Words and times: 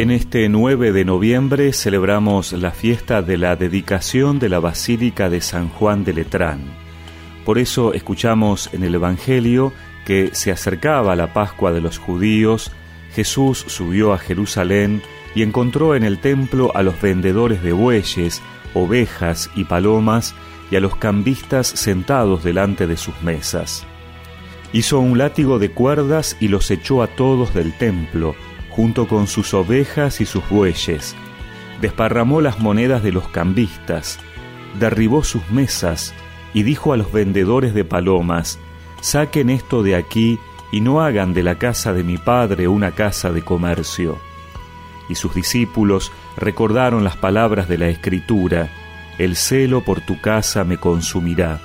En 0.00 0.10
este 0.10 0.48
9 0.48 0.92
de 0.92 1.04
noviembre 1.04 1.74
celebramos 1.74 2.54
la 2.54 2.70
fiesta 2.70 3.20
de 3.20 3.36
la 3.36 3.54
dedicación 3.54 4.38
de 4.38 4.48
la 4.48 4.58
Basílica 4.58 5.28
de 5.28 5.42
San 5.42 5.68
Juan 5.68 6.04
de 6.04 6.14
Letrán. 6.14 6.62
Por 7.44 7.58
eso 7.58 7.92
escuchamos 7.92 8.70
en 8.72 8.82
el 8.82 8.94
Evangelio 8.94 9.74
que 10.06 10.30
se 10.32 10.52
acercaba 10.52 11.16
la 11.16 11.34
Pascua 11.34 11.70
de 11.72 11.82
los 11.82 11.98
judíos, 11.98 12.72
Jesús 13.12 13.62
subió 13.66 14.14
a 14.14 14.18
Jerusalén 14.18 15.02
y 15.34 15.42
encontró 15.42 15.94
en 15.94 16.04
el 16.04 16.18
templo 16.18 16.74
a 16.74 16.82
los 16.82 16.98
vendedores 17.02 17.62
de 17.62 17.74
bueyes, 17.74 18.40
ovejas 18.72 19.50
y 19.54 19.64
palomas 19.64 20.34
y 20.70 20.76
a 20.76 20.80
los 20.80 20.96
cambistas 20.96 21.66
sentados 21.66 22.42
delante 22.42 22.86
de 22.86 22.96
sus 22.96 23.20
mesas. 23.20 23.86
Hizo 24.72 24.98
un 24.98 25.18
látigo 25.18 25.58
de 25.58 25.72
cuerdas 25.72 26.38
y 26.40 26.48
los 26.48 26.70
echó 26.70 27.02
a 27.02 27.06
todos 27.06 27.52
del 27.52 27.76
templo, 27.76 28.34
junto 28.80 29.06
con 29.06 29.26
sus 29.26 29.52
ovejas 29.52 30.22
y 30.22 30.24
sus 30.24 30.48
bueyes. 30.48 31.14
Desparramó 31.82 32.40
las 32.40 32.60
monedas 32.60 33.02
de 33.02 33.12
los 33.12 33.28
cambistas, 33.28 34.18
derribó 34.78 35.22
sus 35.22 35.46
mesas 35.50 36.14
y 36.54 36.62
dijo 36.62 36.94
a 36.94 36.96
los 36.96 37.12
vendedores 37.12 37.74
de 37.74 37.84
palomas, 37.84 38.58
Saquen 39.02 39.50
esto 39.50 39.82
de 39.82 39.96
aquí 39.96 40.38
y 40.72 40.80
no 40.80 41.02
hagan 41.02 41.34
de 41.34 41.42
la 41.42 41.56
casa 41.56 41.92
de 41.92 42.04
mi 42.04 42.16
padre 42.16 42.68
una 42.68 42.92
casa 42.92 43.30
de 43.30 43.42
comercio. 43.42 44.16
Y 45.10 45.14
sus 45.14 45.34
discípulos 45.34 46.10
recordaron 46.38 47.04
las 47.04 47.18
palabras 47.18 47.68
de 47.68 47.76
la 47.76 47.88
Escritura, 47.88 48.70
El 49.18 49.36
celo 49.36 49.84
por 49.84 50.00
tu 50.00 50.22
casa 50.22 50.64
me 50.64 50.78
consumirá. 50.78 51.60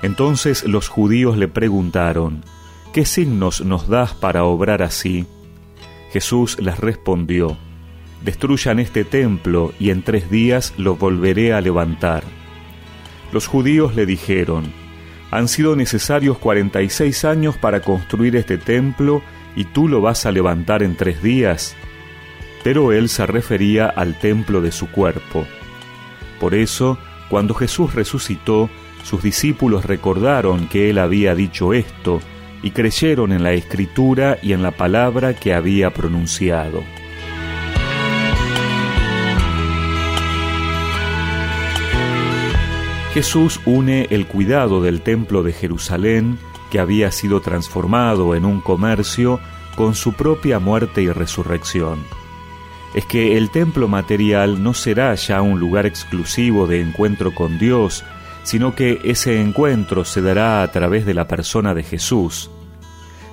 Entonces 0.00 0.64
los 0.64 0.88
judíos 0.88 1.36
le 1.36 1.48
preguntaron, 1.48 2.46
¿qué 2.94 3.04
signos 3.04 3.60
nos 3.60 3.88
das 3.88 4.14
para 4.14 4.44
obrar 4.44 4.80
así? 4.80 5.26
Jesús 6.14 6.60
les 6.60 6.78
respondió, 6.78 7.56
Destruyan 8.22 8.78
este 8.78 9.02
templo 9.02 9.72
y 9.80 9.90
en 9.90 10.04
tres 10.04 10.30
días 10.30 10.72
lo 10.76 10.94
volveré 10.94 11.52
a 11.52 11.60
levantar. 11.60 12.22
Los 13.32 13.48
judíos 13.48 13.96
le 13.96 14.06
dijeron, 14.06 14.72
Han 15.32 15.48
sido 15.48 15.74
necesarios 15.74 16.38
cuarenta 16.38 16.82
y 16.82 16.88
seis 16.88 17.24
años 17.24 17.56
para 17.56 17.80
construir 17.80 18.36
este 18.36 18.58
templo 18.58 19.22
y 19.56 19.64
tú 19.64 19.88
lo 19.88 20.00
vas 20.00 20.24
a 20.24 20.30
levantar 20.30 20.84
en 20.84 20.94
tres 20.94 21.20
días. 21.20 21.74
Pero 22.62 22.92
él 22.92 23.08
se 23.08 23.26
refería 23.26 23.86
al 23.86 24.16
templo 24.16 24.60
de 24.60 24.70
su 24.70 24.88
cuerpo. 24.92 25.44
Por 26.38 26.54
eso, 26.54 26.96
cuando 27.28 27.54
Jesús 27.54 27.92
resucitó, 27.92 28.70
sus 29.02 29.20
discípulos 29.20 29.84
recordaron 29.84 30.68
que 30.68 30.90
él 30.90 30.98
había 30.98 31.34
dicho 31.34 31.74
esto, 31.74 32.20
y 32.64 32.70
creyeron 32.70 33.32
en 33.32 33.42
la 33.42 33.52
escritura 33.52 34.38
y 34.42 34.54
en 34.54 34.62
la 34.62 34.70
palabra 34.70 35.34
que 35.34 35.52
había 35.52 35.92
pronunciado. 35.92 36.82
Jesús 43.12 43.60
une 43.66 44.06
el 44.08 44.26
cuidado 44.26 44.80
del 44.82 45.02
templo 45.02 45.42
de 45.42 45.52
Jerusalén, 45.52 46.38
que 46.70 46.80
había 46.80 47.12
sido 47.12 47.42
transformado 47.42 48.34
en 48.34 48.46
un 48.46 48.62
comercio, 48.62 49.40
con 49.76 49.94
su 49.94 50.14
propia 50.14 50.58
muerte 50.58 51.02
y 51.02 51.10
resurrección. 51.10 52.02
Es 52.94 53.04
que 53.04 53.36
el 53.36 53.50
templo 53.50 53.88
material 53.88 54.62
no 54.62 54.72
será 54.72 55.14
ya 55.16 55.42
un 55.42 55.60
lugar 55.60 55.84
exclusivo 55.84 56.66
de 56.66 56.80
encuentro 56.80 57.34
con 57.34 57.58
Dios, 57.58 58.04
sino 58.42 58.74
que 58.74 59.00
ese 59.04 59.40
encuentro 59.40 60.04
se 60.04 60.22
dará 60.22 60.62
a 60.62 60.72
través 60.72 61.04
de 61.04 61.12
la 61.12 61.28
persona 61.28 61.74
de 61.74 61.82
Jesús. 61.82 62.50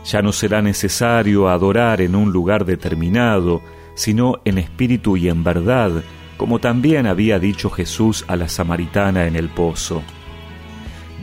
Ya 0.06 0.22
no 0.22 0.32
será 0.32 0.62
necesario 0.62 1.50
adorar 1.50 2.02
en 2.02 2.16
un 2.16 2.32
lugar 2.32 2.66
determinado, 2.66 3.62
sino 3.94 4.42
en 4.46 4.58
espíritu 4.58 5.18
y 5.18 5.30
en 5.30 5.44
verdad, 5.44 6.04
como 6.38 6.60
también 6.60 7.06
había 7.06 7.38
dicho 7.38 7.70
Jesús 7.70 8.26
a 8.28 8.36
la 8.36 8.48
samaritana 8.48 9.28
en 9.28 9.36
el 9.36 9.50
pozo. 9.50 10.02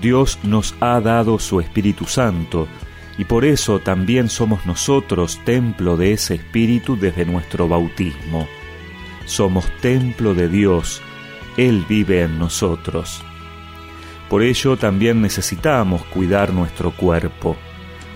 Dios 0.01 0.39
nos 0.45 0.77
ha 0.81 1.01
dado 1.01 1.41
su 1.41 1.61
Espíritu 1.61 2.05
Santo, 2.05 2.69
y 3.19 3.25
por 3.25 3.45
eso 3.45 3.81
también 3.81 4.29
somos 4.29 4.65
nosotros 4.65 5.41
templo 5.45 5.97
de 5.97 6.13
ese 6.13 6.37
Espíritu 6.37 6.97
desde 6.97 7.27
nuestro 7.27 7.67
bautismo. 7.67 8.47
Somos 9.27 9.67
templo 9.81 10.35
de 10.35 10.49
Dios, 10.49 11.03
Él 11.57 11.85
vive 11.89 12.23
en 12.23 12.39
nosotros. 12.39 13.25
Por 14.31 14.43
ello 14.43 14.77
también 14.77 15.21
necesitamos 15.21 16.05
cuidar 16.05 16.53
nuestro 16.53 16.93
cuerpo, 16.93 17.57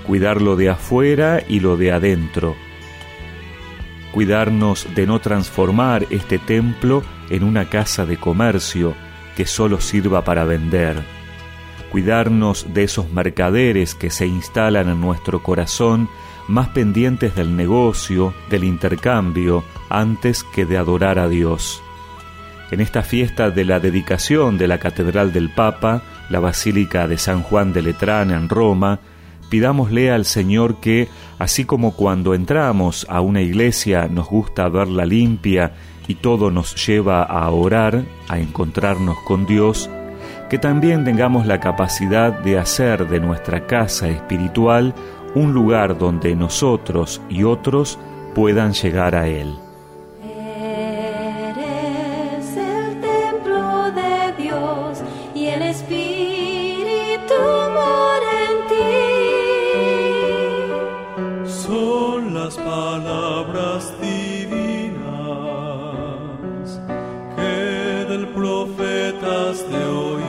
cuidar 0.07 0.43
lo 0.43 0.57
de 0.57 0.71
afuera 0.71 1.43
y 1.47 1.61
lo 1.61 1.77
de 1.77 1.93
adentro, 1.93 2.57
cuidarnos 4.13 4.87
de 4.95 5.07
no 5.07 5.21
transformar 5.21 6.07
este 6.11 6.39
templo 6.39 7.03
en 7.31 7.45
una 7.45 7.69
casa 7.69 8.07
de 8.07 8.17
comercio 8.17 8.95
que 9.37 9.47
solo 9.47 9.81
sirva 9.81 10.23
para 10.23 10.45
vender, 10.45 11.03
cuidarnos 11.91 12.73
de 12.75 12.85
esos 12.85 13.11
mercaderes 13.11 13.95
que 13.95 14.11
se 14.11 14.27
instalan 14.27 14.89
en 14.89 15.01
nuestro 15.01 15.43
corazón 15.43 16.09
más 16.49 16.69
pendientes 16.69 17.35
del 17.35 17.57
negocio, 17.57 18.35
del 18.51 18.65
intercambio, 18.65 19.65
antes 19.89 20.45
que 20.55 20.67
de 20.67 20.77
adorar 20.77 21.19
a 21.19 21.29
Dios. 21.29 21.83
En 22.71 22.81
esta 22.81 23.03
fiesta 23.03 23.51
de 23.51 23.65
la 23.65 23.81
dedicación 23.81 24.59
de 24.59 24.67
la 24.67 24.79
Catedral 24.79 25.33
del 25.33 25.51
Papa, 25.51 26.03
la 26.31 26.41
Basílica 26.41 27.07
de 27.07 27.19
San 27.19 27.43
Juan 27.43 27.73
de 27.73 27.83
Letrán 27.83 28.31
en 28.31 28.49
Roma, 28.49 28.99
pidámosle 29.53 30.11
al 30.11 30.25
Señor 30.25 30.77
que, 30.77 31.09
así 31.39 31.67
como 31.67 31.93
cuando 31.93 32.33
entramos 32.33 33.05
a 33.11 33.21
una 33.21 33.43
iglesia 33.43 34.09
nos 34.09 34.27
gusta 34.31 34.67
verla 34.71 35.05
limpia 35.05 35.75
y 36.09 36.15
todo 36.15 36.51
nos 36.51 36.75
lleva 36.87 37.23
a 37.23 37.51
orar, 37.51 38.03
a 38.31 38.39
encontrarnos 38.39 39.19
con 39.27 39.45
Dios, 39.45 39.91
que 40.49 40.57
también 40.57 41.05
tengamos 41.05 41.47
la 41.47 41.61
capacidad 41.61 42.33
de 42.33 42.59
hacer 42.59 43.07
de 43.11 43.21
nuestra 43.21 43.67
casa 43.67 44.09
espiritual 44.09 44.95
un 45.35 45.53
lugar 45.53 45.99
donde 45.99 46.35
nosotros 46.35 47.21
y 47.29 47.45
otros 47.45 47.99
puedan 48.35 48.73
llegar 48.73 49.15
a 49.15 49.29
Él. 49.29 49.55
palabras 55.73 56.22
que 68.33 68.39
del 68.39 68.41
profeta 68.41 69.51
has 69.51 69.71
de 69.71 69.85
oír. 69.85 70.23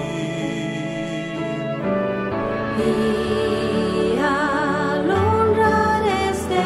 Y 2.86 4.20
al 4.20 5.12
honrar 5.12 6.04
este 6.30 6.64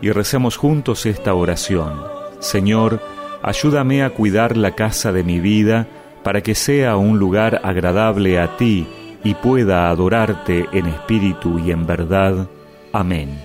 y 0.00 0.10
recemos 0.10 0.56
juntos 0.56 1.06
esta 1.06 1.34
oración. 1.34 2.02
Señor, 2.40 3.00
ayúdame 3.42 4.02
a 4.02 4.10
cuidar 4.10 4.56
la 4.56 4.74
casa 4.74 5.12
de 5.12 5.24
mi 5.24 5.40
vida 5.40 5.86
para 6.22 6.42
que 6.42 6.54
sea 6.54 6.96
un 6.96 7.18
lugar 7.18 7.60
agradable 7.64 8.38
a 8.38 8.56
ti 8.56 8.86
y 9.24 9.34
pueda 9.34 9.90
adorarte 9.90 10.66
en 10.72 10.86
espíritu 10.86 11.58
y 11.58 11.70
en 11.70 11.86
verdad. 11.86 12.48
Amén. 12.92 13.38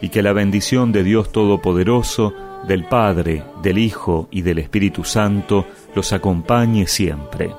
Y 0.00 0.08
que 0.10 0.22
la 0.22 0.32
bendición 0.32 0.92
de 0.92 1.02
Dios 1.02 1.32
Todopoderoso, 1.32 2.34
del 2.66 2.84
Padre, 2.84 3.44
del 3.62 3.78
Hijo 3.78 4.28
y 4.30 4.42
del 4.42 4.58
Espíritu 4.58 5.04
Santo 5.04 5.66
los 5.94 6.12
acompañe 6.12 6.86
siempre. 6.86 7.50